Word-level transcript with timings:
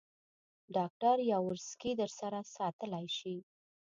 ډاکټر 0.75 1.17
یاورسکي 1.31 1.91
در 1.99 2.11
سره 2.19 2.39
ساتلای 2.55 3.05
شې. 3.17 3.35